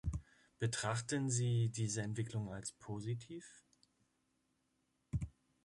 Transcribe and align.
Betrachten 0.57 1.29
Sie 1.29 1.69
diese 1.69 2.01
Entwicklung 2.01 2.51
als 2.51 2.71
positiv? 2.71 3.61